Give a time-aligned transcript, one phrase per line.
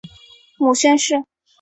[0.57, 1.25] 母宣氏。